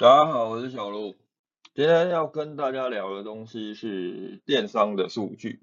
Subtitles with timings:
[0.00, 1.14] 大家好，我是小鹿。
[1.74, 5.60] 今天要跟大家聊的东西是电商的数据。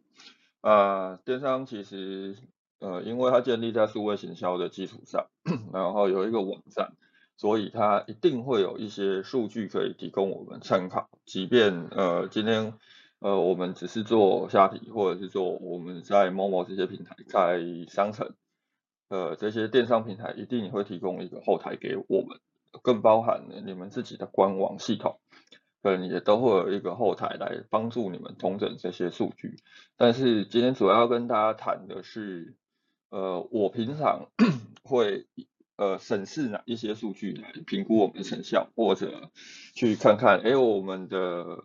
[0.62, 2.38] 啊，电商其实
[2.78, 5.26] 呃，因为它建立在数位行销的基础上，
[5.74, 6.94] 然后有一个网站，
[7.36, 11.10] 所以它一定会有一些数据可以提供我们参考。
[11.26, 12.76] 即便呃今天
[13.18, 18.36] 呃我们只是做虾皮，或者是做我们在某某这些平台开商城，
[19.10, 22.40] 呃这些电商平台一定会提供一个后台给我们。
[22.82, 25.20] 更包含你们自己的官网系统，
[25.82, 29.58] 可能也都会有一个后台来帮助你们统整这些数据。
[29.96, 32.56] 但是今天主要跟大家谈的是，
[33.10, 34.30] 呃，我平常
[34.84, 35.28] 会
[35.76, 39.32] 呃审视哪一些数据来评估我们的成效，或者
[39.76, 41.64] 去看看，哎，我们的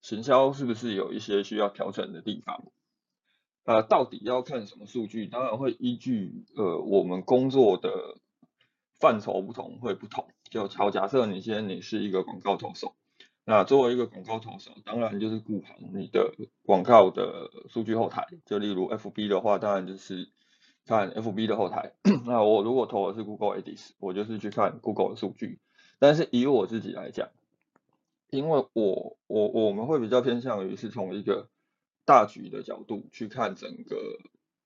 [0.00, 2.64] 行销是不是有一些需要调整的地方？
[3.64, 5.26] 呃，到底要看什么数据？
[5.26, 7.90] 当然会依据呃我们工作的。
[9.02, 12.94] 范畴不同会不同，就好假设你先你是一个广告投手，
[13.44, 16.32] 那作为一个广告投手，当然就是顾好你的
[16.64, 20.30] 广告的数据后台，就例如 FB 的话，当然就是
[20.86, 21.94] 看 FB 的后台。
[22.24, 25.58] 那我如果投的是 Google Ads，我就是去看 Google 的数据。
[25.98, 27.30] 但是以我自己来讲，
[28.30, 31.48] 因为我我我们会比较偏向于是从一个
[32.04, 33.96] 大局的角度去看整个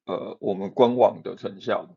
[0.05, 1.89] 呃我们官网的成效。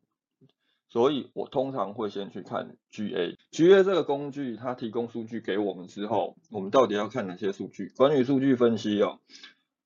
[0.90, 7.94] 所以我通常会先去看 GA，GA 这个工具它提供数据给我们之后，我们到底要看哪些数据？
[7.96, 9.20] 关于数据分析哦，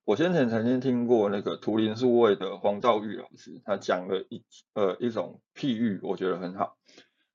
[0.05, 6.77] 我先前曾经听过那个图灵数位的黄兆玉老师，他讲了一呃一种譬喻，我觉得很好。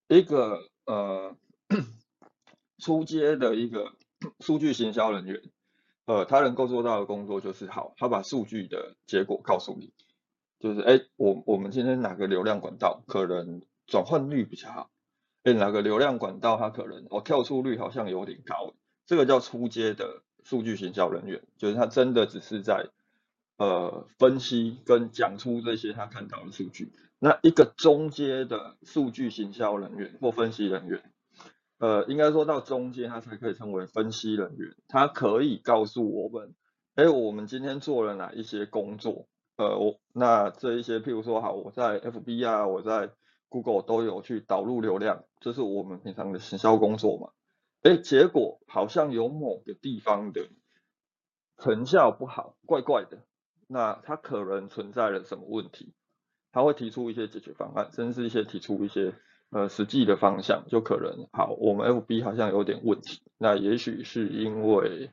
[0.08, 1.36] 一个呃
[2.78, 3.92] 出街的一个
[4.40, 5.42] 数据行销人员，
[6.06, 9.92] 呃，他能够做到的工作就是好，他把数据的结果告诉你。
[10.58, 14.90] 就是哎，我我们今天哪个流量管道可能转换率比较好？
[15.44, 18.74] 哎，哪个流量管道它可能哦跳出率好像有点高？
[19.06, 22.88] 这个叫初阶的数据行销人员，就是他真的只是在
[23.56, 26.92] 呃分析跟讲出这些他看到的数据。
[27.20, 31.02] 那一个中阶的数据行销人员或分析人员，
[31.78, 36.54] 呃，应该说到中阶他才可以称为分析人员，他可以告诉我们，
[36.96, 39.28] 哎，我们今天做了哪一些工作。
[39.58, 43.10] 呃，我那这一些，譬如说，好，我在 FB 啊，我在
[43.48, 47.30] Google 都有去导入流量，这是我们平常的行销工作嘛。
[47.82, 50.48] 哎，结果好像有某个地方的
[51.58, 53.24] 成效不好，怪怪的，
[53.66, 55.92] 那它可能存在了什么问题？
[56.52, 59.12] 他会提出一些解决方案，甚至一些提出一些
[59.50, 65.10] 呃实际的方向，就可能好，我们 FB 好像有点问题，那也许是因为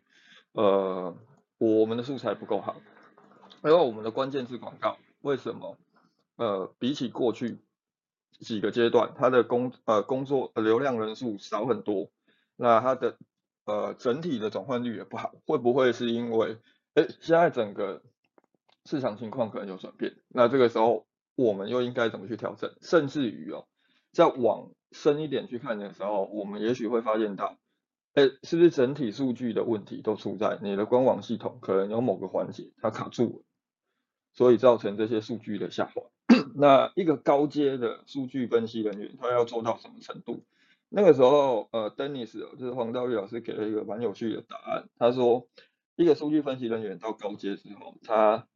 [0.54, 1.18] 呃
[1.58, 2.76] 我们的素材不够好。
[3.66, 5.76] 因为我们的关键字广告为什么
[6.36, 7.58] 呃比起过去
[8.40, 12.12] 几个阶段，它的工呃工作流量人数少很多，
[12.56, 13.18] 那它的
[13.66, 16.60] 呃整体的转换率也不好，会不会是因为
[16.94, 18.04] 哎现在整个
[18.86, 20.16] 市场情况可能有转变？
[20.28, 22.72] 那这个时候我们又应该怎么去调整？
[22.82, 23.66] 甚至于哦，
[24.12, 27.58] 再往深一点去看的时候，我们也许会发现到。
[28.14, 33.44] 哎，是不是整体数据的问题都出在你的官网系统可能有某个环节它卡住了，
[34.36, 36.04] 所以造成这些数据的下滑。
[36.56, 40.44] 那一个高阶的数据分析人员，他要做到什么程度？
[40.90, 44.88] 那个时候，呃，Dennis 就是黄道玉老师给了一个蛮有趣的答案。
[45.00, 45.48] 他说，
[45.96, 48.48] 一个数据分析人员到高阶之后，他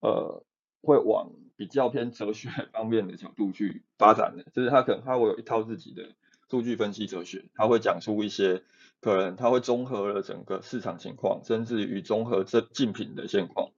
[0.00, 0.44] 呃
[0.80, 6.08] 会往比较偏哲学方面的角度去发展的，就是他可能他会有一套自己的。
[6.50, 8.62] 数据分析哲学，他会讲出一些
[9.00, 13.70] 可能，他会综合了整个市场情况，甚至于综合这竞品的现况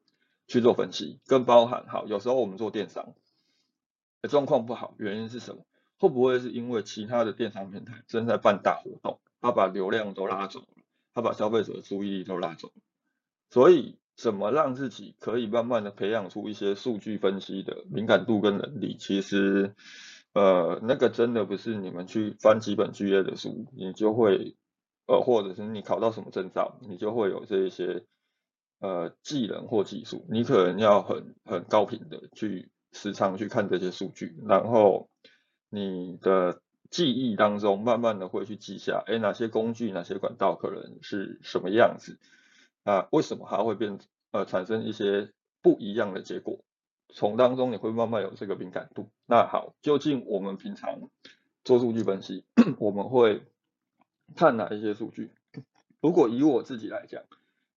[0.46, 3.14] 去做分析，更包含好，有时候我们做电商
[4.28, 5.64] 状况不好，原因是什么？
[5.98, 10.66] 会不会是因为其他的电商平台正在办大活动，他把流量都拉走了，
[11.14, 12.82] 他把消费者的注意力都拉走了？
[13.50, 18.96] 所以，怎么让自己可以慢慢的培养出一些数据分析的敏感度跟能力？
[18.98, 19.74] 其实。
[20.32, 24.54] 呃，那个真的不是你们去翻几本 GA 的书，你就会，
[25.06, 28.04] 呃，或者是你考到什么证照，你就会有这一些
[28.78, 35.08] 呃技能或技术，你可能要很很高频的去时常去看这些数据，然后
[35.68, 42.18] 你的记忆当中慢慢的会去记下，哎，哪些工具、哪些管道可能是什么样子，
[42.84, 43.98] 啊，为什么它会变
[44.30, 45.32] 呃产生一些
[45.62, 46.60] 不一样的结果？
[47.14, 49.10] 从当中你会慢慢有这个敏感度。
[49.26, 51.08] 那好，究竟我们平常
[51.64, 52.44] 做数据分析，
[52.78, 53.42] 我们会
[54.34, 55.30] 看哪一些数据？
[56.00, 57.22] 如果以我自己来讲，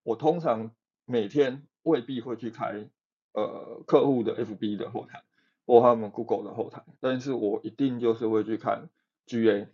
[0.04, 0.72] 我通常
[1.10, 2.88] 每天未必会去开
[3.34, 5.24] 呃客户的 FB 的后台
[5.66, 8.90] 或他们 Google 的后台，但是我一定就是会去看
[9.26, 9.68] GA，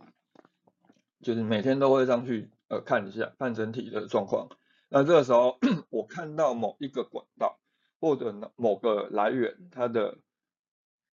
[1.21, 4.47] 就是每天都会上去呃看一下，看整体的状况。
[4.87, 5.59] 那这个时候
[5.91, 7.59] 我看到某一个管道
[7.99, 10.19] 或者某个来源，它的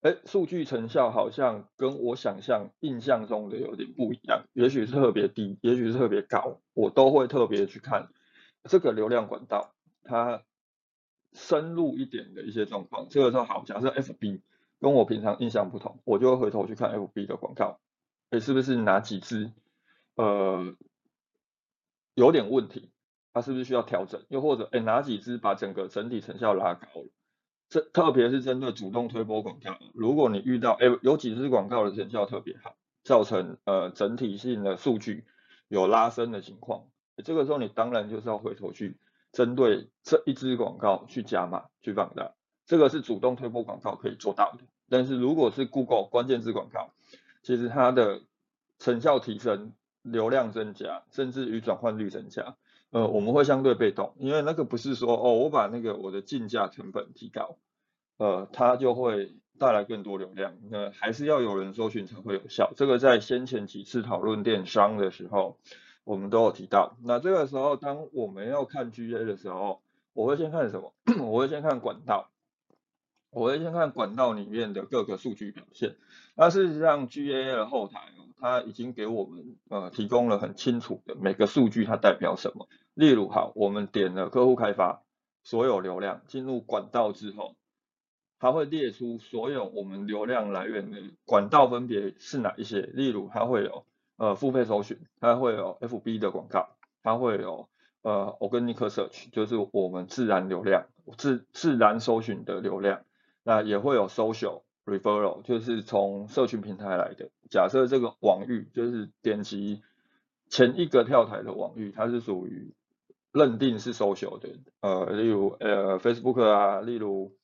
[0.01, 8.09] 哎数据成效好像跟我想象印象中的有点不一样，也许是特别低，也许是特别高，我都会特别去看
[8.65, 9.75] 这个流量管道
[10.09, 10.43] 它
[11.35, 13.07] 深入一点的一些状况。
[13.11, 14.41] 这个时候好，假设 FB
[14.81, 17.79] 跟我平常印象不同，我就会回头去看 FB 的广告，
[18.31, 19.53] 哎是不是哪几支
[20.17, 20.75] 呃
[22.15, 22.91] 有点问题？
[23.33, 24.25] 它是不是需要调整？
[24.29, 27.11] 又或者，哎，哪几支把整个整体成效拉高了？
[27.69, 35.27] 这特别是针对主动推播广告，如果你遇到，哎，有几支广告的成效特别好，造成呃整体性的数据
[35.69, 36.87] 有拉升的情况，
[37.23, 38.97] 这个时候你当然就是要回头去
[39.33, 42.33] 针对这一支广告去加码、去放大。
[42.67, 44.65] 这个是主动推播广告可以做到的。
[44.89, 46.91] 但是如果是 Google 关键字广告，
[47.43, 48.23] 其实它的
[48.79, 49.73] 成效提升、
[50.03, 52.57] 流量增加，甚至于转换率增加。
[52.91, 57.59] 呃，我们会相对被动，因为那个不是说哦，我把那个我的竞价成本提高，
[58.17, 62.73] 呃，它就会带来更多流量，那还是要有人搜寻才会有效。
[62.77, 65.59] 这个在先前几次讨论电商的时候，
[66.09, 66.97] 我们都有提到。
[67.05, 69.83] 那这个时候，当我们要看 GA 的时候，
[70.15, 70.95] 我会先看什么？
[71.21, 72.31] 我会先看管道，
[73.31, 75.97] 我会先看管道里面的各个数据表现。
[76.35, 78.01] 那事实上，GA 的后台。
[78.41, 82.69] 它已经给我们呃提供了很清楚的每个数据它代表什么。
[82.95, 85.03] 例如，好，我们点了客户开发，
[85.43, 87.57] 所有流量进入管道之后，
[88.39, 92.83] 它会列出所有我们流量来源的管道分别是哪一些。
[92.83, 93.85] 例如，它会有
[94.19, 96.69] 呃付费搜寻，它会有 FB 的广告，
[97.03, 97.69] 它会有
[98.03, 100.85] 呃 Organic Search，就是我们自然流量
[101.17, 103.01] 自自然搜寻的流量，
[103.43, 104.61] 那也会有 Social。
[104.89, 107.29] referral 就是从社群平台来的。
[107.51, 109.83] 假设这个网域就是点击
[110.49, 112.73] 前一个跳台的网域，它是属于
[113.31, 114.49] 认定是 social 的，
[114.81, 117.35] 呃，例如呃 Facebook 啊，例如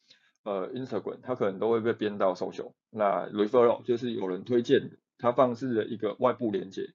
[0.44, 2.72] 呃 Instagram，它可能都会被编到 social。
[2.88, 6.92] 那 referral 就是有人推荐的，它放置了一个外部连接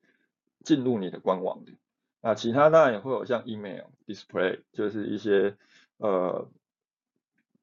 [0.64, 1.74] 进入你的官网的。
[2.22, 5.58] 那其他当然也会有像 email display，就是一些
[5.98, 6.50] 呃。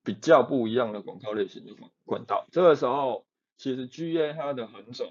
[0.04, 3.26] 比较不一样的广告类型的管管道，这个时候
[3.56, 5.04] 其实 GA 它的横轴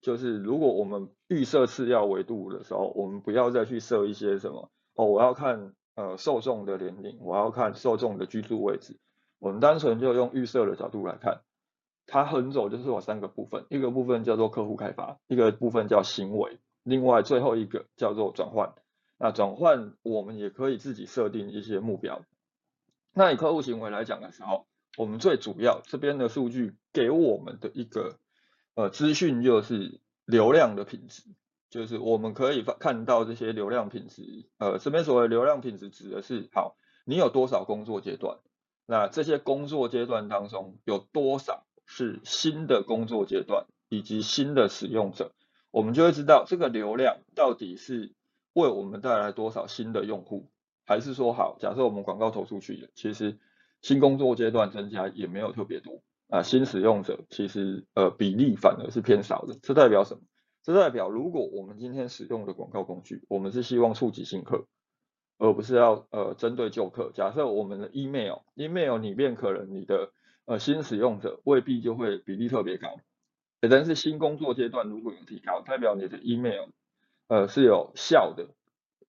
[0.00, 8.96] 就是，如果我们预设次要维度的时候，我们不要再去设一些什么哦，我要看呃受众的年龄，我要看受众的居住位置，
[9.40, 11.40] 我们单纯就用预设的角度来看，
[12.06, 18.74] 它横轴就是有三个部分，一个部分叫做客户开发，一个部分叫行为，另外最后一个叫做转换。
[19.18, 22.22] 那转换我们也可以自己设定一些目标。
[23.14, 24.66] 那以客户行为来讲的时候，
[24.96, 28.18] 我们最主要这边的数据给我们的一个
[28.74, 31.22] 呃资讯就是流量的品质，
[31.70, 38.38] 就是我们可以看到这些流量品质，呃这边所谓流量品质指的是好，你有多少工作阶段，
[38.86, 45.32] 那这些工作阶段当中有多少是新的工作阶段以及新的使用者，
[45.70, 48.14] 我们就会知道这个流量到底是
[48.54, 50.48] 为我们带来多少新的用户。
[50.86, 53.38] 还是说好，假设我们广告投出去了，其实
[53.82, 60.22] 新工作阶段增加也没有特别多啊，新使用者其实呃比例反而是偏少的，这代表什么？
[60.62, 64.64] 这代表如果我们今天使用的广告工具，我们是希望触及新客，
[65.36, 67.10] 而不是要呃针对旧客。
[67.12, 70.12] 假设我们的 email，email 里面可能你的
[70.46, 73.00] 呃新使用者未必就会比例特别高，
[73.60, 76.68] 但是新工作阶段如果有提高，代表你的 email
[77.28, 78.48] 呃是有效的。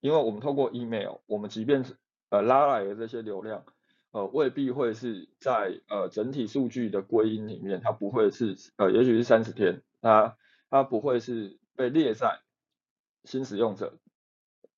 [0.00, 1.96] 因为我们透过 email，我们即便是
[2.28, 3.64] 呃拉来的这些流量，
[4.10, 10.36] 呃未必会是在呃整体数据的归因里面，它不会是呃也许是三十天，它
[10.68, 12.40] 它不会是被列在
[13.24, 13.96] 新使用者，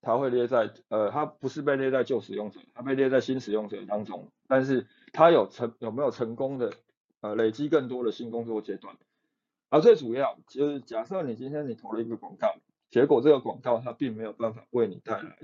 [0.01, 6.73] 它会列在呃它不是被列在旧使用者，它被列在新使用者当中，但是它有成有没有成功的
[7.21, 8.97] 呃累积更多的新工作阶段，
[9.69, 12.55] 而最主要就是假设你今天你投了一个广告。
[12.89, 15.37] 结果这个广告它并没有办法为你带来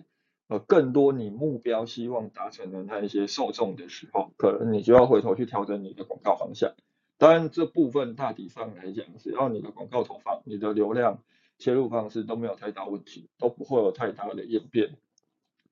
[0.46, 6.72] 呃更多你目标希望达成的那一些受众的时候，可能你就要回头去调整你的广告方向。
[7.18, 11.22] 当然这部分大体上来讲，只要你的广告投放、你的流量
[11.58, 14.96] 切入方式都没有太大问题，都不会有太大的演变。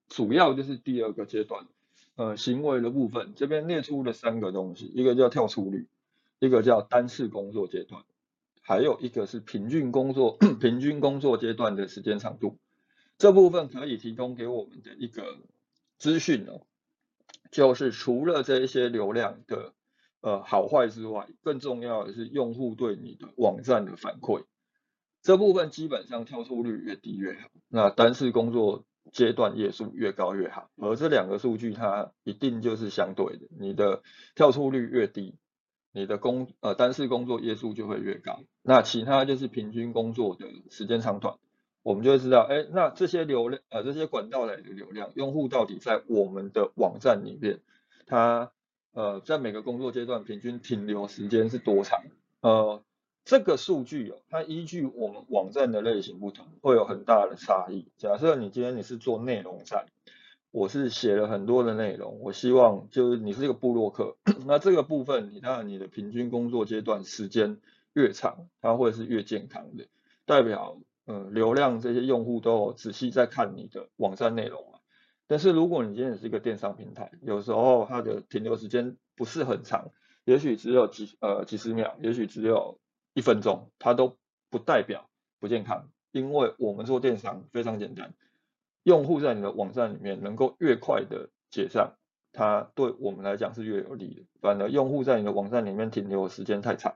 [0.08, 1.66] 主要就是第二个阶段，
[2.16, 5.88] 呃行为的部分，这边列出了三个东西，一个叫跳出率，
[6.38, 8.04] 一个叫单次工作阶段。
[8.62, 12.58] 还有一个是平均工作 平均工作阶段的时间长度，
[13.18, 15.38] 这部分可以提供给我们的一个
[15.98, 16.60] 资讯哦，
[17.50, 19.72] 就是除了这一些流量的
[20.20, 24.44] 呃好坏之外，更重要的是用户对你的网站的反馈。
[25.22, 34.02] 这部分基本上跳出率越低越好，那单次工作阶段页数越高越好，而这两个数据它一定就是相对的，你的
[34.34, 35.36] 跳出率越低，
[35.92, 41.36] 你的工呃单次工作页数就会越高，那其他就是平均工作的时间长短，
[41.82, 47.60] 我们就会知道，哎，那这些流量呃这些管道来的流量，用户到底在我们的网站里面，
[48.06, 48.52] 它
[48.92, 52.00] 呃在每个工作阶段平均停留时间是多长？
[52.40, 52.82] 呃。
[53.24, 57.86] 这个数据哦，它依据我们网站的类型不同，会有很大的差异。
[57.96, 59.86] 假设你今天你是做内容站，
[60.50, 67.58] 我是写了很多的内容，我希望就是你是一个部落客，那这个部分你当然你的平均工作阶段时间
[67.92, 69.86] 越长，它会是越健康的，
[70.26, 74.78] 代表嗯流量这些用户都有仔细在看你的网站内容嘛。
[75.28, 79.90] 但是如果你今天是一个电商平台，有时候它的停留时间不是很长，
[80.24, 82.80] 也许只有几呃几十秒，也许只有。
[83.12, 84.16] 一分钟，它都
[84.50, 88.14] 不代表不健康，因为我们做电商非常简单，
[88.82, 91.94] 用户在你的网站里面能够越快的结账，
[92.32, 94.22] 它对我们来讲是越有利的。
[94.40, 96.94] 反而用户在你的网站里面停留的时间太长，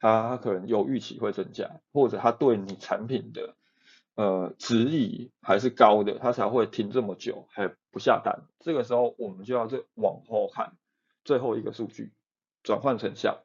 [0.00, 3.54] 他可能有预期会增加，或者他对你产品的
[4.14, 8.42] 呃质疑还是高的，他才会停这么久还不下单。
[8.60, 10.76] 这个时候我们就要再往后看
[11.24, 12.12] 最后一个数据，
[12.62, 13.44] 转换成效。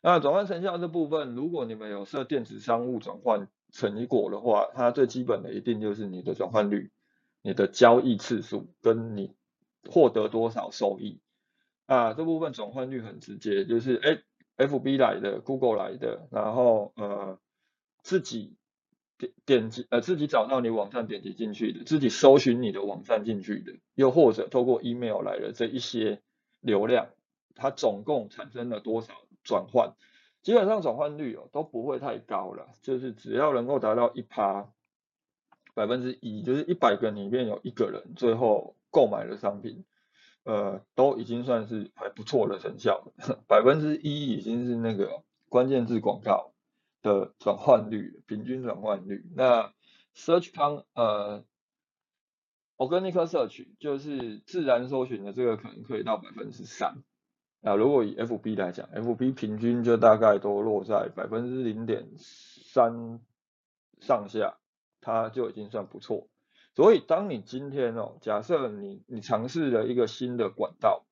[0.00, 6.90] 那转换成效这部分，如果你们有设电子商务转换成果的话，它最基本的一定就是你的转换率、
[7.42, 9.34] 你的交易次数跟你
[9.90, 11.20] 获得多少收益。
[11.86, 17.38] 啊，这部分转换率很直接，就是哎，FB 来的、Google 来的，然后呃
[18.02, 18.56] 自己
[19.18, 26.22] 点点击呃自己找到你网站点击进去的，自己搜寻你的网站进去的，又或者透过 email 来的这一些
[26.60, 27.08] 流量，
[27.54, 29.14] 它总共产生了多少？
[29.48, 29.94] 转换
[30.42, 34.70] 基本上转换率哦都不会太高了，就是只要能够达到一趴
[35.74, 39.84] 百分之一，就是一百个里面有一个人最后购买了商品，
[40.44, 43.12] 呃都已经算是还不错的成效，
[43.48, 46.52] 百分之一已经是那个关键字广告
[47.00, 49.24] 的转换率，平均转换率。
[49.34, 49.72] 那
[50.14, 51.44] Search con 呃
[52.76, 57.02] Organic Search 就是自然搜寻的这个可能可以到百分之三。
[57.60, 63.20] 那如果以 FB 来讲，FB 平均就大概都落在百分之零点三
[64.00, 64.58] 上下，
[65.00, 66.28] 它就已经算不错。
[66.76, 71.04] 所以当你今天哦，假设你你尝试了一个新的管道，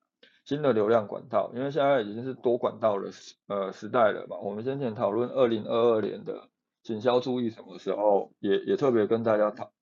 [0.44, 4.36] 新的流量管道，因为现在已经是多管道的时呃时代了嘛。
[4.38, 6.48] 我们先前讨论二零二二年的
[6.84, 9.72] 行销注意什么时候，也也特别跟大家讨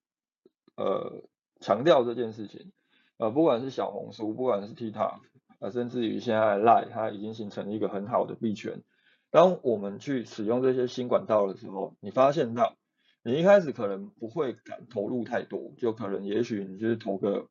[0.76, 1.22] 呃
[1.60, 2.72] 强调这件事情。
[3.18, 5.20] 呃，不管是小红书，不管是 TikTok。
[5.64, 8.82] 啊，甚至于现在 Lie 它已经形成一个很好的币圈。
[9.30, 12.76] 当我们去使用这些新管道的时候，你发现到
[13.22, 17.48] 你一开始可能不会敢投入太多，就可能也许你就是投个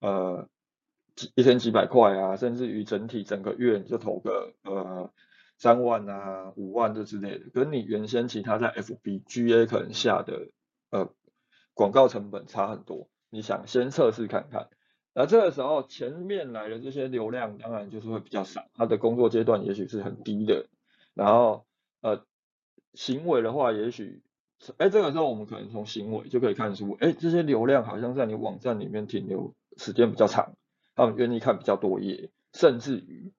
[0.00, 0.48] 呃
[1.14, 5.12] 几一千几百块啊，甚至于整体整个月你就投个呃
[5.56, 10.48] 三万啊五万这之类的，跟你原先其他在 FB GA 可能下的
[10.90, 11.14] 呃
[11.74, 13.08] 广告成本差很多。
[13.30, 14.68] 你想先测试看看。
[15.14, 20.68] 那这个时候前面来的这些流量当然就是会比较少，它的工作阶段也许是很低的，
[21.12, 21.66] 然后
[22.00, 22.24] 呃
[22.94, 24.22] 行为的话，也许
[24.78, 30.54] 哎这个时候我们可能从行为就可以看出，哎这些流量好像在你网站里面停留时间比较长，
[30.94, 33.34] 他们愿意看比较多页，甚至于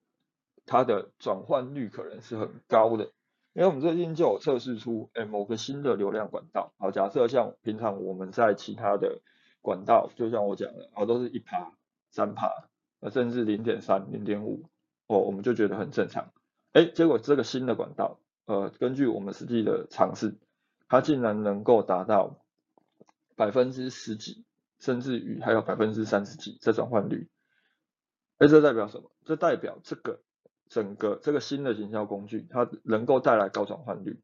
[0.67, 3.05] 它的转换率可能是很高的，
[3.53, 9.21] 因为我们最近就有测试出，哎某个新的流量管道，好假设像平常我们在其他的。
[9.63, 11.71] 管道就像我讲的，哦，都是一趴、
[12.11, 12.51] 三趴，
[12.99, 14.65] 呃，甚至零点三、零点五，
[15.07, 16.33] 哦，我们就觉得很正常。
[16.73, 20.35] 哎，结果这个新的管道，呃，根据我们实际的尝试，
[20.89, 22.43] 它竟然能够达到
[23.37, 24.43] 百分之十几，
[24.79, 27.29] 甚至于还有百分之三十几这转换率。
[28.39, 29.09] 哎，这代表什么？
[29.23, 30.19] 这代表这个
[30.67, 34.19] 整个这个新的营销工具，它能够带来高转换率。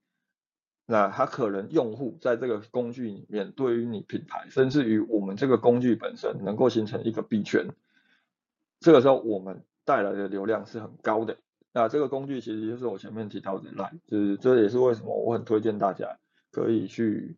[0.91, 7.67] 那它可能用户在这个工具里面，对于你品牌，甚至于我们这个工具本身，能够形成一个币圈。
[8.79, 11.37] 这个时候我们带来的流量是很高的。
[11.71, 16.17] 那这个工具其实就是我前面提到的 Line，就是这也是为什么我很推荐大家
[16.51, 17.35] 可以去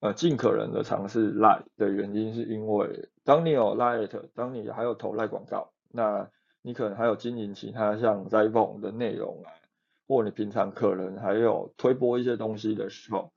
[0.00, 6.30] 呃尽可能的尝试 Line 的原因，是因为当你有 Line，当你还有投 Line 广告，那
[6.62, 9.52] 你可能还有经营其他像 z i p h o n e 的内容啊。
[10.06, 13.32] 或你平常可能还有推播一些东西的时候，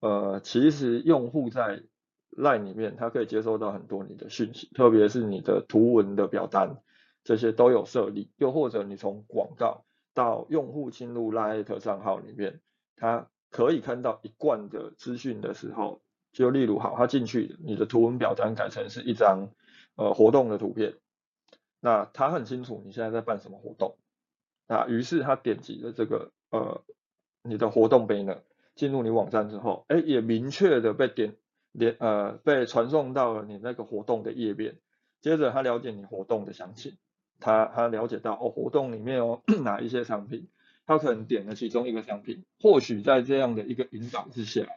[0.00, 1.82] 呃，其实用户在
[2.30, 6.76] Line 里面，他可以接收到很多你的讯息，特别是你的图文的表单，
[7.24, 8.30] 这些都有设立。
[8.36, 9.84] 又或者你从广告
[10.14, 12.60] 到用户进入 Line 账号里面，
[12.96, 19.48] 他可以看到一贯的资讯的时候，就例如好，他进去你的图文表单改成是一张
[19.96, 20.94] 呃活动的图片，
[21.80, 23.96] 那他很清楚你现在在办什么活动，
[24.70, 26.84] 那于是他点击了这个呃
[27.42, 28.38] 你的活动 banner，
[28.76, 31.34] 进入你网站之后，哎也明确的被点
[31.72, 34.76] 连呃被传送到了你那个活动的页面，
[35.22, 36.96] 接着他了解你活动的详情。
[37.40, 40.46] 他他了解到哦，活动里面有 哪一些商品，
[40.86, 44.68] 他可能点了其中一个商品，或许在这样的一个引导之下，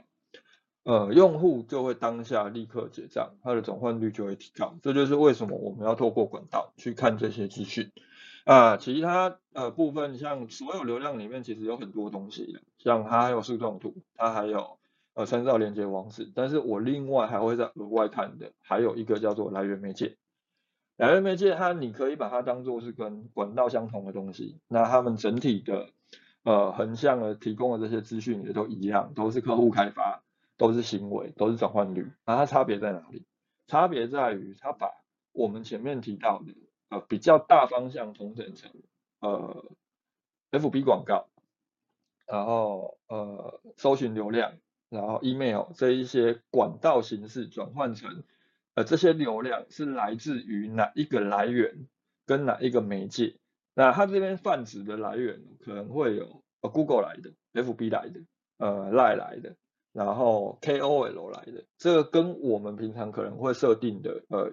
[0.86, 4.76] 呃，用户就会当下立刻结账，他的转换率就会提高。
[4.82, 7.92] 这就是为什么我们要透过管道去看这些资讯
[8.44, 8.78] 啊。
[8.78, 14.78] 其他呃部分，像所有流量里面其实有很多东西的，像它还有树状图，它还有
[15.14, 20.18] 呃参照连接网址，但是我另外还会再额外看的，还有一个叫做来源媒介。
[20.96, 25.90] 来源媒介，它你可以把它当做是跟管道相同的东西，那他们整体的
[26.44, 30.22] 呃横向的提供的这些资讯也都一样，都是客户开发，
[30.56, 33.26] 都是行为，都是转换率，那它差别在哪里？
[33.66, 34.92] 差别在于它把
[35.32, 36.54] 我们前面提到的
[36.90, 38.72] 呃比较大方向统整成
[39.20, 39.66] 呃
[40.52, 41.28] FB 广告，
[42.28, 44.54] 然后呃搜寻流量，
[44.90, 48.24] 然后 email 这一些管道形式转换成。
[48.76, 51.88] 呃，这些流量是来自于哪一个来源，
[52.26, 53.36] 跟哪一个媒介？
[53.76, 58.22] 那它这边泛指的来源可能会有呃 Google 来的，FB 来的，
[58.58, 59.56] 呃 Line 来的，
[59.92, 64.52] 然后 KOL 来的，这个跟我们平常可能会设定的呃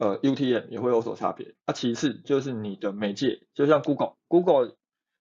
[0.00, 1.54] 呃 UTM 也会有所差别。
[1.64, 4.74] 那其次就是你的媒介，就像 Google，Google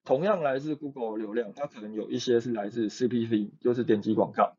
[0.04, 4.56] 同样来自 Google 流量，它可能有一些是来自 CPC，就是点击广告，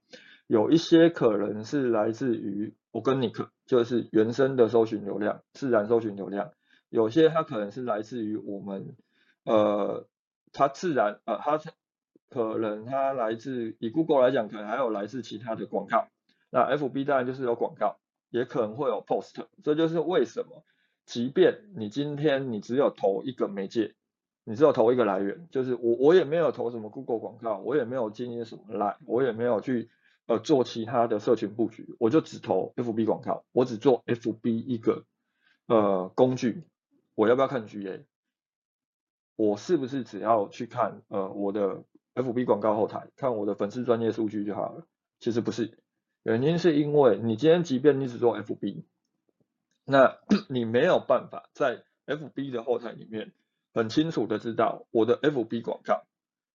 [0.47, 2.75] 有一些可能是来自于。
[2.93, 6.51] 我跟你可就是原生的搜寻流量，自然搜寻流量，
[6.89, 8.97] 有些它可能是来自于我们，
[9.45, 10.09] 呃，
[10.53, 11.61] 它自然呃它
[12.29, 16.09] 可能它来自以 Google 来讲，可能还有来自其他的广告。
[16.51, 19.47] 那 FB 当然就是有广告，也可能会有 Post。
[19.63, 20.65] 这就是为什么，
[21.05, 23.95] 即便你今天你只有投一个媒介，
[24.45, 29.91] 你只有投一个来源，就是我我也没有投什么 Google 广告，我也没有经营什么 Line，我也没有去。
[30.27, 35.05] 呃，做其他的社群布局，我就只投 FB 广告，我只做 FB 一个
[35.67, 36.63] 呃工具，
[37.17, 38.05] 我要不要看 GA？
[39.35, 41.83] 我是不是只要去看呃我的
[42.15, 44.87] FB 广告后台，看我的粉丝专业数据就好了？
[45.19, 45.80] 其实不是，
[46.23, 48.85] 原因是因为你今天即便你只做 FB，
[49.85, 53.33] 那 你没有办法在 FB 的后台里面
[53.73, 56.05] 很清楚的知道我的 FB 广告，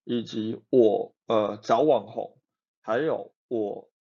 [0.04, 2.38] 以及我呃找网红，
[2.82, 3.32] 还有。
[3.48, 3.92] 我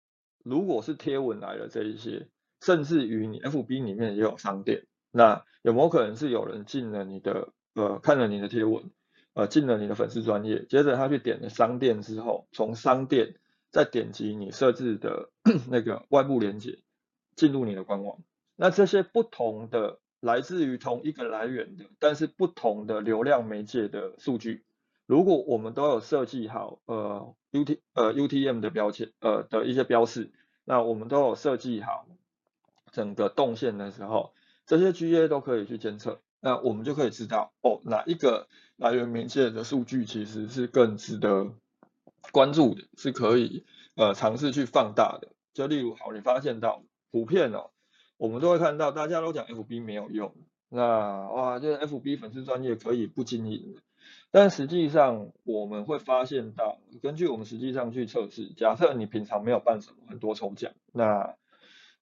[0.43, 2.29] 如果是贴文来的这一些，
[2.63, 8.91] 甚至于你 FB 里面也有商店，那有没有可能是有人进了你的呃看了你的贴文，
[9.35, 13.35] 呃进了你的粉丝专业，接着他去点了商店之后，从商店
[13.75, 15.31] 再点击你设置的
[15.69, 16.79] 那个外部连接
[17.35, 18.21] 进入你的官网，
[18.55, 24.65] 那这些不同的来自于同一个来源的，但是不同的流量媒介的数据。
[25.07, 30.31] 如果我们都有设计好呃 U T 呃 U T M 的标签呃的一些标示，
[30.65, 32.07] 那我们都有设计好
[32.93, 34.35] 整个动线的时候，
[34.67, 41.53] 这些 G A 都可以去监测，那我们就可以知道哦哪一个来源媒介的数据其实是更值得
[42.33, 43.65] 关注的，是可以
[43.97, 45.29] 呃尝试去放大的。
[45.53, 47.71] 就例如好，你发现到普遍哦，
[48.17, 50.35] 我们都会看到大家都讲 F B 没有用，
[50.69, 53.77] 那哇就是 F B 粉丝专业可以不经营。
[54.31, 61.37] 但实际上，我们会发现到，根据我们实际上去测试，假设你平常没有办什么很多抽奖，那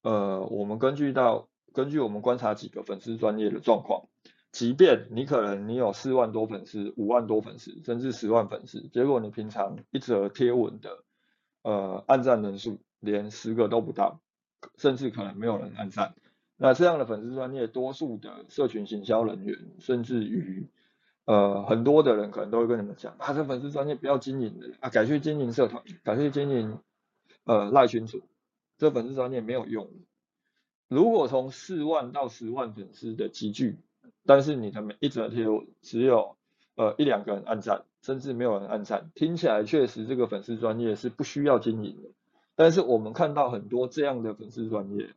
[0.03, 4.09] 呃，我们根据到根据我们观察几个粉丝专业的状况，
[4.53, 11.03] 即便你可能你有四万多粉丝、五万多粉丝，甚至十万粉丝，结果你平常一则贴文的
[11.63, 14.21] 呃按赞人数连十个都不到，
[14.77, 16.15] 甚至可能没有人按赞，
[16.59, 20.69] 那这样的粉丝专业，多数的社群行销人员，甚至于
[21.25, 26.79] 呃，很多的人可能都会跟你们讲，啊，这粉丝专业不要经营的啊，改去经营社团，改去经营
[27.45, 28.21] 呃赖群组，
[28.77, 29.89] 这粉丝专业没有用。
[30.89, 33.79] 如果从四万到十万粉丝的集聚，
[34.25, 35.45] 但是你的每一则贴
[35.81, 36.37] 只有
[36.77, 42.11] 呃一两个人按赞，甚至没有人按赞，听起来确实这个粉丝专业是不需要经营的。
[42.55, 45.11] 但是我们看到很多这样的粉丝专业，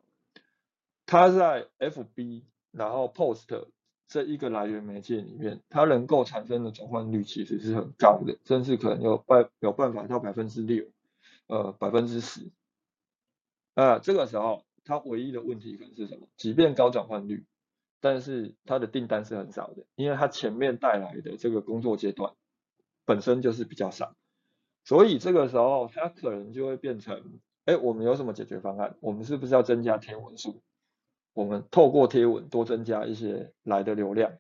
[1.05, 3.67] 他在 FB 然后 post。
[4.07, 10.85] 这一个来源媒介里面，它能够产生的转换率其实是很高的，甚至可能有办有办法到百分之六，
[11.47, 12.51] 呃百分之十。
[13.73, 16.27] 啊，这个时候它唯一的问题可能是什么？
[16.37, 17.45] 即便高转换率，
[18.05, 22.35] 但是它的订单是很少的，因为它前面带来的这个工作阶段
[23.03, 24.15] 本身就是比较少。
[24.83, 28.95] 所以这个时候它可能就会变成，哎，我们有什么解决方案？
[28.99, 30.61] 我们是不是要增加贴文数？
[31.33, 34.37] 我们透过贴文多增加一些来的流量。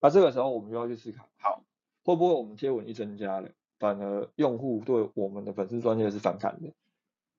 [0.00, 1.62] 那这个时候我们就要去思考，好，
[2.02, 6.72] 会不会我们贴文一增加了，反而用户对我们的粉丝专业是反感的？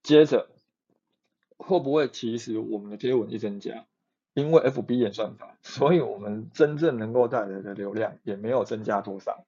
[0.03, 0.51] 接着
[1.57, 3.87] 会不会其实我们的贴文一增加？
[4.33, 9.45] 因为 FB 演算法，所以我们真正能够带来的流量也没有增加多少。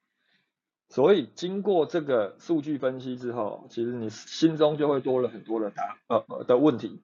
[0.89, 7.01] 所以经过这个数据分析之后，其实你心中就会多了很多的答呃的问题。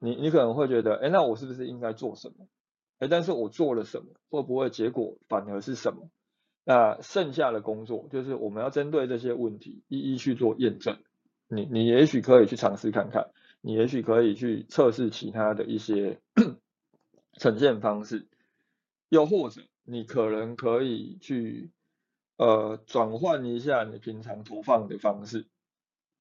[0.00, 2.46] 你你可能会觉得，哎，那我是不是应该做什么？
[2.98, 4.08] 哎，但是我做了什么？
[4.28, 6.08] 会不会结果反而是什么？
[6.64, 10.98] 那剩下的工作就是我们要针对这些问题一一去做验证。
[11.46, 16.18] 你你也许可以去尝试看看，你也许可以去测试其他的一些。
[17.38, 18.26] 呈现方式，
[19.08, 21.70] 又或者你可能可以去
[22.36, 25.46] 呃转换一下你平常投放的方式，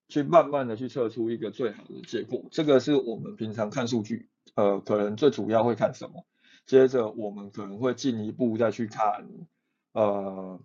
[0.08, 2.45] 去慢慢的去测出一个最好的结果。
[2.52, 6.26] 这个是我们平常看数据，呃，可能最主要会看什么？
[6.65, 9.28] 接着我们可能会进一步再去看，
[9.91, 10.60] 呃，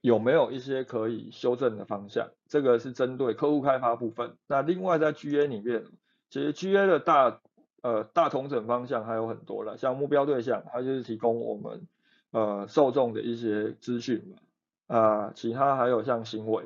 [0.00, 2.30] 有没有一些可以修正的方向？
[2.48, 4.36] 这个是针对客户开发部分。
[4.46, 5.84] 那另外在 GA 里面，
[6.30, 7.40] 其实 GA 的大
[7.86, 11.86] 呃，大同整方向还有很多了，像目标对象，它就是提供我们
[12.32, 16.64] 呃受众的一些资讯嘛，啊，其他还有像行为，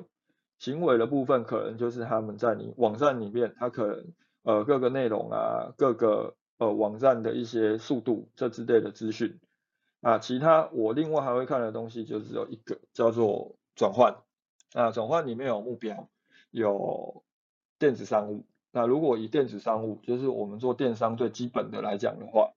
[0.59, 4.07] 行为的部分可能就是他们在你网站里面，它可能
[4.45, 9.39] 呃各个内容啊，各个呃网站的一些速度这之类的资讯，
[10.01, 14.17] 啊，其他我另外还会看的东西就只有一个叫做转换，
[14.73, 16.09] 啊，转换里面有目标，
[16.51, 17.23] 有
[17.79, 18.47] 电子商务。
[18.73, 22.53] 那如果以电子商务，就是我们做电商最基本的来讲的话，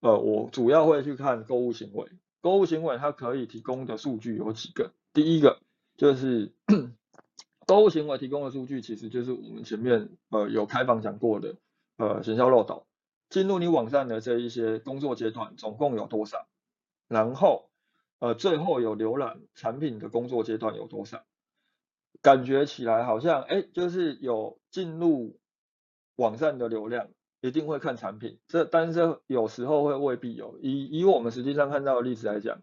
[0.00, 2.08] 呃，我主要会去看购物行为。
[2.40, 4.92] 购物行为它可以提供的数据有几个？
[5.12, 5.58] 第一个
[5.98, 6.52] 就是
[7.66, 11.56] 购物行为提供的数据，其实就是我们前面呃有开放讲过的
[11.98, 12.86] 呃行销漏斗，
[13.28, 16.46] 进入你网站的这一些工作阶段总共有多少？
[17.06, 17.68] 然后
[18.18, 21.22] 呃最后有浏览产品的工作阶段有多少？
[22.22, 25.38] 感觉起来好像哎，就是有进入。
[26.20, 27.08] 网站的流量
[27.40, 30.58] 一定会看产品，这但是有时候会未必有。
[30.60, 32.60] 以以我们实际上看到的例子来讲，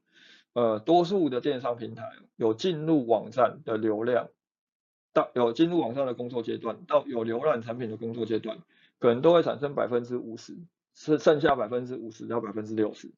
[0.53, 2.03] 呃，多数的电商平台
[2.35, 4.29] 有进入网站的流量，
[5.13, 8.59] 到有进入网站的工作阶段，到有浏览产品的工作阶段，
[8.99, 10.55] 可能都会产生百分之五十，
[10.93, 13.11] 是剩下百分之五十到百分之六十。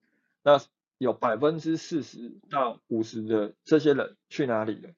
[0.43, 0.61] 那
[0.97, 4.91] 有百分之四十到五十的这些人去哪里了？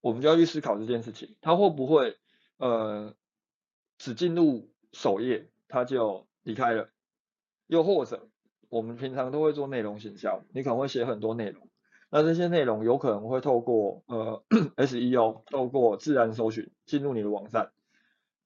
[0.00, 2.16] 我们就要去思考这件事情，他会不会
[2.56, 3.14] 呃
[3.96, 4.68] 只进入？
[4.92, 6.88] 首页他就离开了，
[7.66, 8.28] 又或者
[8.68, 11.68] 我们平常都会做内容行销，你可能会写很多内容，
[12.10, 14.42] 那这些内容有可能会透过呃
[14.76, 17.72] SEO 透过自然搜寻进入你的网站，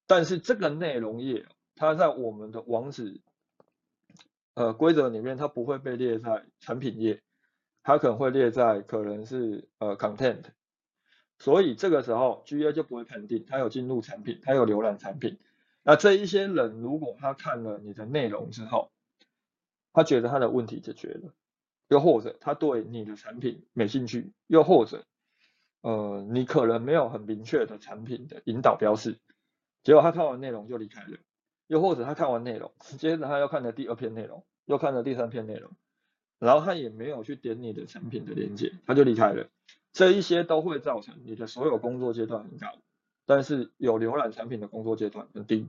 [0.06, 3.20] 但是这个内容页它在我们的网址
[4.54, 7.22] 呃规则里面它不会被列在产品页，
[7.82, 10.42] 它可能会列在可能是呃 content，
[11.38, 15.38] 所以这个时候 GA 就不会判定它有进入产品，它有浏览产品。
[15.86, 18.90] 那这一些人，如果他看了你的内容之后，
[19.92, 21.34] 他觉得他的问题解决了，
[21.88, 25.04] 又或者他对你的产品没兴趣，又或者，
[25.82, 29.18] 呃，你可能没有很明确的产品的引导标识，
[29.82, 31.18] 结果他看完内容就离开了，
[31.66, 35.70] 又或者他看完内容，接着他又看了第二篇内容，又看了第三篇内容，
[36.38, 39.48] 然后他也没有去点你的产品的链接，他就离开了，
[39.92, 42.68] 这一些都会造成你的所有工作阶段很高。
[43.26, 45.68] 但是有浏览产品的工作阶段很低，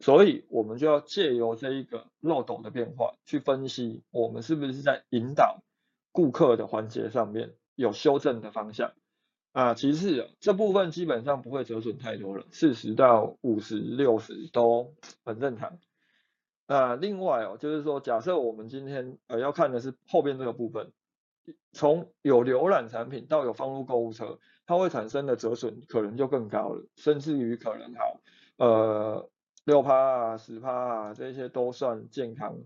[0.00, 5.62] 所以我们就要借由这一个漏斗的变化去分析，我们是不是在引导
[6.10, 8.92] 顾客的环节上面有修正的方向
[9.52, 9.74] 啊？
[9.74, 15.78] 其次，这部分基本上不会折损太多了，四十到五十、六十都很正常。
[16.66, 20.90] 那另外哦，就是说，假设我们今天呃要看的是后边这个部分，
[21.72, 24.40] 从有浏览产品到有放入购物车。
[24.66, 28.20] 它会产生的折损可能就更高了，甚至于可能好，
[28.56, 29.30] 呃，
[29.64, 32.58] 六趴啊、十趴啊，这些都算健康，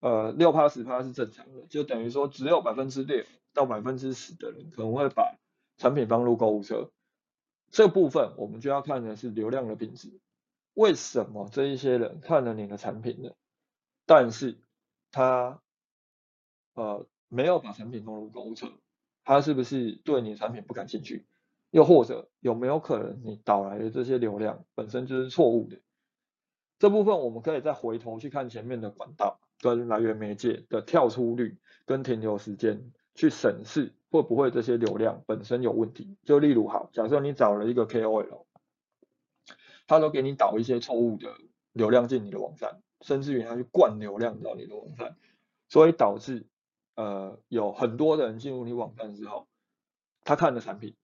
[0.00, 5.38] 呃，六趴、十趴是正常的，就等于说只有百分之六到百分之十的人可能会把
[5.78, 6.90] 产品放入购物车，
[7.70, 10.20] 这部分我们就要看的是流量的品质，
[10.74, 13.30] 为什么这一些人看了你的产品呢？
[14.04, 14.58] 但是
[15.10, 15.62] 他
[16.74, 18.72] 呃没有把产品放入购物车，
[19.24, 21.26] 他是不是对你的产品不感兴趣？
[21.70, 25.78] 又或者有没有可能你导来的这些流量本身就是错误的？
[26.78, 36.16] 这部分我们可以再回头去看前面的管道跟来源媒介的跳出率跟停留时间，去审视会不会这些流量本身有问题。
[36.24, 38.44] 就例如好，假设你找了一个 KOL，
[39.88, 41.34] 他都给你导一些错误的
[41.72, 45.16] 流量进你的网站，甚至于他去灌流量到你的网站，
[45.68, 46.46] 所以导致
[46.94, 49.48] 呃有很多的人进入你网站之后，
[50.22, 50.94] 他看了产品，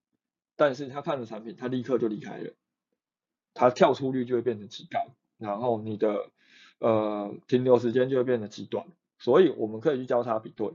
[0.57, 2.53] 但是他看了产品，他立刻就离开了，
[3.55, 6.31] 他跳出率就会变成极高，然后你的
[6.79, 8.87] 呃停留时间就会变得极短，
[9.19, 10.75] 所以我们可以去交叉比对。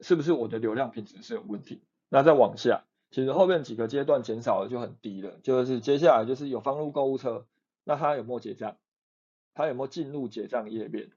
[0.00, 1.80] 是不是我的流量品质是有问题？
[2.08, 2.82] 那再往下，
[3.12, 5.38] 其实后面几个阶段减少的就很低了。
[5.44, 7.46] 就是接下来就是有放入购物车，
[7.84, 8.76] 那他有没有结账？
[9.54, 11.12] 他有没有进入结账页面？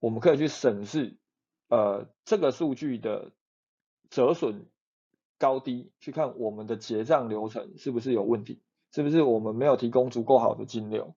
[0.00, 1.14] 我们可以去审视，
[1.68, 3.30] 呃，这个数据的
[4.10, 4.66] 折损
[5.38, 8.60] 高低，去看我们的结账流程是不是有问题？
[8.92, 11.14] 是不是我们没有提供足够好的金流，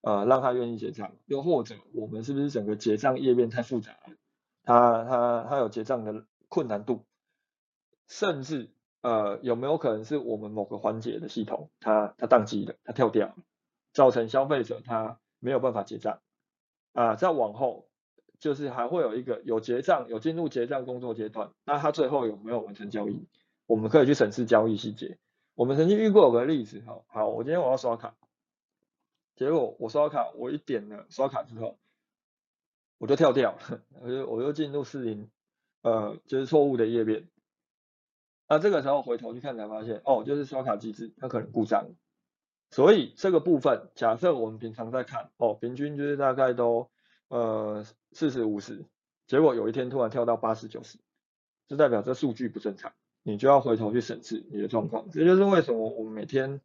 [0.00, 1.12] 呃，让他愿意结账？
[1.26, 4.14] 又或者我们是不是整个结账页面太复杂了？
[4.64, 6.24] 他他他有结账的？
[6.50, 7.04] 困难度，
[8.06, 8.70] 甚至
[9.02, 13.34] 呃有没有可能是我们某个环节的系统它它宕机了，它跳掉了，
[13.92, 16.20] 造成消费者他没有办法结账
[16.94, 17.16] 啊？
[17.16, 17.86] 再往后
[18.40, 23.26] 就是还会有一个有结账有进入结账工作阶段，那他最后有没有完成交易？
[23.68, 25.16] 我们可以去审视交易细节。
[25.54, 28.16] 我们曾经遇过有个例子，好，好，我今天我要刷卡，
[29.36, 31.78] 结果我刷卡我一点了刷卡之后，
[32.98, 35.30] 我就跳掉了，我就我就进入四零。
[35.80, 37.28] 呃，就是错误的页面，
[38.48, 41.94] 那这个时候回头去看才发现，哦，就是刷卡机制它可能故障，
[42.72, 46.90] 所以这个部分，假设我们平常在看，哦，平均就是大概都
[47.28, 48.86] 呃四十五十，
[49.28, 50.98] 结果有一天突然跳到八十九十，
[51.68, 52.92] 就代表这数据不正常，
[53.28, 56.60] 你就要回头去审视你的状况，这就是为什么我们每天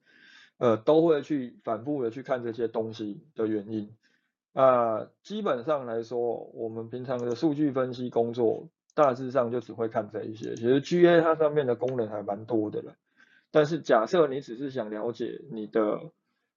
[0.58, 3.94] 呃都会去反复的去看这些东西的原因。
[4.54, 8.70] 啊，基本上来说，我们平常的数据分析工作。
[8.96, 12.94] 大致上就只会看这一些，其实 GA 它上面的功能还蛮多的了。
[13.50, 16.12] 但是假设你只是想了解你的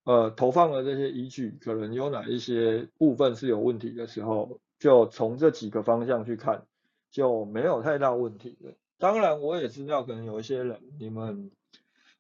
[0.04, 6.66] 呃投放的这些依据可能有哪一些部分是有问题的时候，就从这几个方向去看，
[7.10, 8.72] 就没有太大问题了。
[8.98, 11.50] 当然我也知道可能有一些人，你们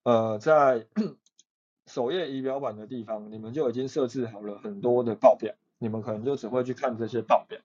[0.02, 0.86] 呃在
[1.86, 7.60] 首页仪表板的地方，你们就已经设置好了很多的报表，你们可能就只会去看这些报表。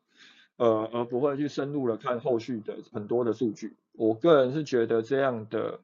[0.58, 3.76] 呃，而不会去深入的看后续的很多的数据。
[3.93, 5.80] 我个人是觉得这样的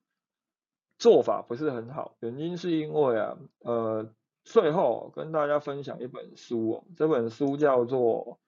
[0.99, 4.11] 做法不是很好，原因是因为啊，呃，
[4.43, 8.37] 最后跟大家分享一本书哦，这本书叫做《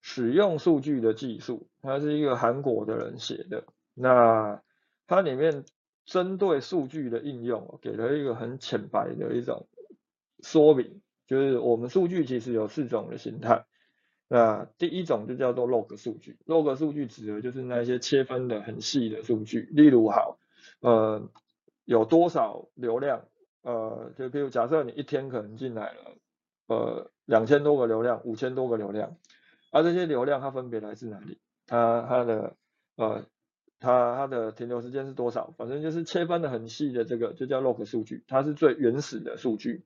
[0.00, 3.64] 使用数据的技术》，它是一个韩国的人写的。
[4.00, 4.62] 那
[5.06, 5.64] 它里面
[6.04, 9.66] 针对数据的应用，给了一个很浅白的一种
[10.40, 13.64] 说明，就是我们数据其实有四种的形态。
[14.30, 20.38] 那第一种就叫做 log 数据，log 数据指的就是那些切分的很细的数据，例如好，
[20.80, 21.30] 呃，
[21.86, 23.24] 有多少流量，
[23.62, 26.16] 呃，就比如假设你一天可能进来了，
[26.66, 29.16] 呃，两千多个流量，五千多个流量，
[29.72, 31.38] 而这些流量它分别来自哪里？
[31.66, 32.54] 它它的
[32.96, 33.24] 呃，
[33.80, 35.54] 它它的停留时间是多少？
[35.56, 39.84] 反正就是切分的很细的这个就叫 log 数据，它是最原始的数据，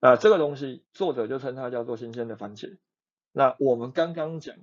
[0.00, 2.76] 啊，这个东西作者就称它叫做新鲜的番茄。
[3.32, 4.62] 那我们刚刚讲的，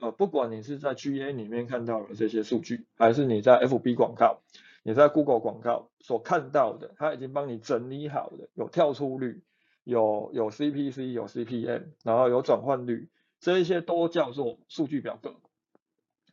[0.00, 4.40] 呃，不管你是在 GA 里面看到的这些数据，还是你在 FB 广告、
[4.82, 9.42] 你在 Google 广告所看到的，它已经帮你整理好的，有跳出率，
[9.84, 13.08] 有有 CPC，有 CPM，然后有转换率，
[13.40, 15.36] 这一些都叫做数据表格。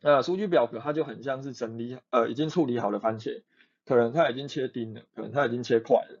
[0.02, 3.42] 那数据表格它就很像是整理，呃，已经处理好的番茄，
[3.86, 6.20] 可能它已经切丁了，可能它已经切块了，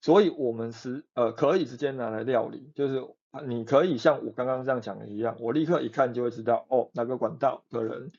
[0.00, 3.04] 所以我们是呃可以直接拿来料理，就是。
[3.46, 8.10] 你可以像我刚刚这样讲的一样，我立刻一看就会知道，哦，哪个管道可能，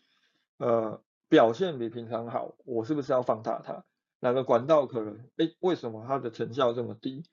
[0.57, 3.83] 呃，表现比平常好，我是不是要放大它？
[4.19, 7.23] 哪个管道可能，哎，为什么它的成效这么低？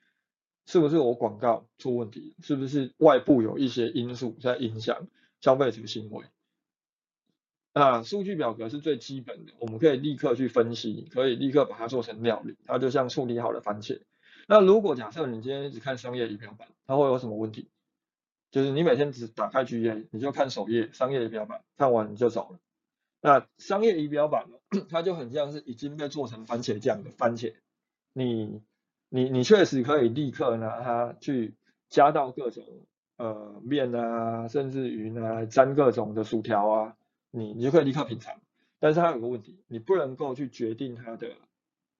[0.64, 2.35] 是不是我广告出问题？
[2.40, 5.07] 是不是外部有一些因素在影响
[5.42, 6.24] 消费者行为？
[7.75, 14.01] 啊，数据表格是最基本的，我们可以立刻去分析，可以立刻把它做成料理，它就像处理好的番茄。
[14.47, 17.69] 那如果假设你今天只看商业仪表板，它会有什么问题？
[18.53, 22.59] 就是你每天只打开 GA，你就看首页商业仪表板，看完你就走了。
[23.21, 27.55] 那商业仪表板呢， 它就很像是已经被做成番茄酱的番茄，
[28.13, 28.63] 你
[29.09, 31.55] 你你确实可以立刻拿它去
[31.89, 32.63] 加到各种
[33.17, 36.97] 呃面啊，甚至于呢沾各种的薯条啊，
[37.37, 38.40] 你你就可以立刻品尝。
[38.79, 41.33] 但是它有个问题，你不能够去决定它的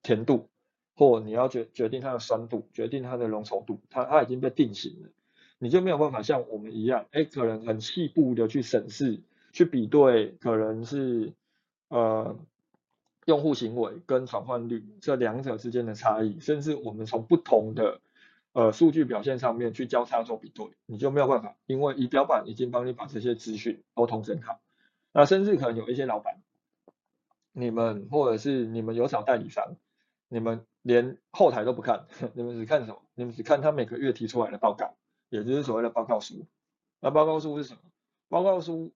[0.03, 0.49] 甜度，
[0.94, 5.09] 或你要决决定它的酸度，决定它的浓稠度，它它已经被定型了。
[5.59, 11.33] 你就没有办法像我们一样，哎，可能很细部的去审视、去比对，可能是
[11.88, 12.37] 呃
[13.25, 18.01] 用户行为跟转换率这两者之间的差异，甚至我们从不同的
[18.53, 24.61] 呃数据表现上面去交叉做比对，你就没有办法，因为仪表板已经帮你把这些资讯都统整好。
[25.16, 26.42] 那甚至可能有一些老板，
[27.53, 29.77] 你们或者是你们有找代理商，
[30.29, 33.00] 你们连后台都不看， 你们只看什么？
[33.14, 34.96] 你们只看他每个月提出来的报告，
[35.29, 36.46] 也就是所谓的报告书。
[36.98, 37.81] 那报告书是什么？
[38.29, 38.92] 报告书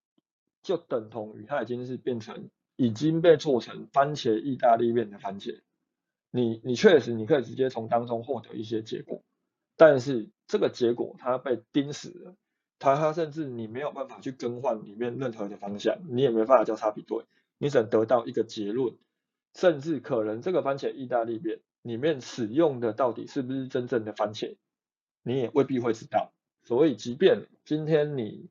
[0.65, 5.61] 就等同于它已经是变成已经被做成番茄意大利面的番茄。
[6.33, 9.23] 你你确实你可以直接从当中获得一些结果，
[9.77, 12.35] 但是这个结果它被钉死了。
[12.79, 17.25] 它它甚至你没有办法去更换里面任何的方向，你也没办法交叉比对，
[17.59, 18.95] 你只能得到一个结论，
[19.55, 24.57] 甚至可能这个番茄意大利面里面使用的到底是不是真正的番茄，
[25.23, 26.33] 你也未必会知道。
[26.63, 28.49] 所以，即便今天你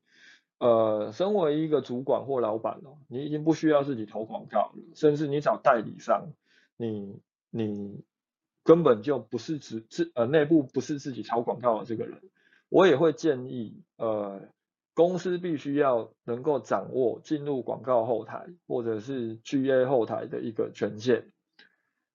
[0.58, 6.32] 呃身为一个主管或老板哦，你已经不需要自己投广告了，甚至你找代理商，
[6.76, 8.02] 你你
[8.62, 12.20] 根本就不是只自呃内部不是自己炒广告的这个人。
[12.68, 14.40] 我也会建议，呃，
[14.94, 21.30] 公司必须要能够掌握进入广告后台或者是 GA 后台的一个权限。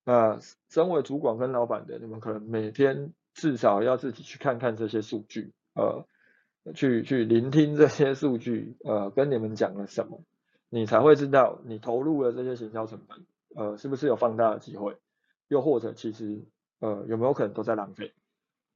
[0.05, 0.39] 那
[0.69, 6.05] 身为主管跟老板的，你们可能每天至少要自己去看看这些数据，呃，
[6.75, 10.21] 去去聆听这些数据，呃，跟你们讲了什么，
[10.69, 14.97] 你才会知道你投入了这些行销成本，呃，是不是有放大的机会，
[15.47, 16.43] 又或者其实，
[16.79, 18.11] 呃，有没有可能都在浪费。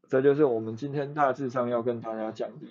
[0.10, 2.68] 这就是我们今天大致上要跟大家讲的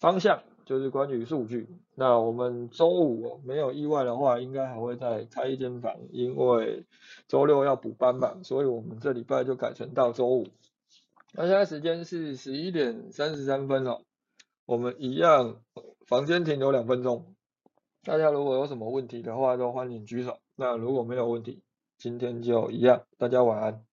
[0.00, 1.68] 方向，就是关于数据。
[1.94, 6.84] 那我们周五没有意外的话，应该还会再开一间房，因为
[7.28, 10.46] 周六要补班嘛，所以我们这礼拜就改成到周五。
[11.32, 14.02] 那现在时间是十一点三十三分了，
[14.64, 15.60] 我们一样
[16.06, 17.34] 房间停留两分钟。
[18.02, 20.38] 大家如果有什么问题的话，都欢迎举手。
[20.54, 21.62] 那如果没有问题，
[21.98, 23.84] 今天就一样，大家晚安。